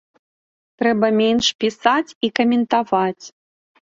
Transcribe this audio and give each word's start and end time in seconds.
Трэба 0.81 1.09
менш 1.17 1.49
пісаць 1.63 2.15
і 2.27 2.31
каментаваць. 2.39 3.25